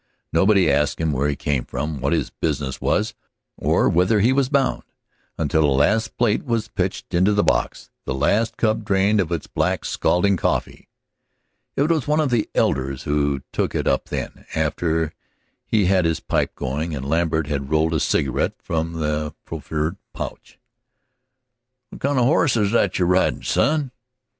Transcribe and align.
Nobody 0.33 0.67
asked 0.67 0.99
him 0.99 1.11
where 1.11 1.29
he 1.29 1.35
came 1.35 1.63
from, 1.63 1.99
what 2.01 2.11
his 2.11 2.31
business 2.31 2.81
was, 2.81 3.13
or 3.55 3.87
whither 3.87 4.19
he 4.19 4.33
was 4.33 4.49
bound, 4.49 4.81
until 5.37 5.61
the 5.61 5.67
last 5.67 6.17
plate 6.17 6.43
was 6.43 6.69
pitched 6.69 7.13
into 7.13 7.35
the 7.35 7.43
box, 7.43 7.91
the 8.05 8.15
last 8.15 8.57
cup 8.57 8.83
drained 8.83 9.19
of 9.21 9.31
its 9.31 9.45
black, 9.45 9.85
scalding 9.85 10.37
coffee. 10.37 10.87
It 11.75 11.83
was 11.83 12.07
one 12.07 12.19
of 12.19 12.31
the 12.31 12.49
elders 12.55 13.03
who 13.03 13.41
took 13.53 13.75
it 13.75 13.85
up 13.87 14.09
then, 14.09 14.47
after 14.55 15.13
he 15.67 15.85
had 15.85 16.05
his 16.05 16.19
pipe 16.19 16.55
going 16.55 16.95
and 16.95 17.07
Lambert 17.07 17.45
had 17.45 17.69
rolled 17.69 17.93
a 17.93 17.99
cigarette 17.99 18.55
from 18.59 18.93
the 18.93 19.35
proffered 19.45 19.97
pouch. 20.15 20.57
"What 21.91 22.01
kind 22.01 22.17
of 22.17 22.23
a 22.23 22.27
horse 22.27 22.57
is 22.57 22.71
that 22.71 22.97
you're 22.97 23.07
ridin', 23.07 23.43
son?" 23.43 23.91